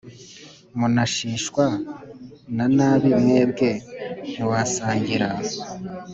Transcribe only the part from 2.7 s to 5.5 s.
nabi mwebwe ntitwasangira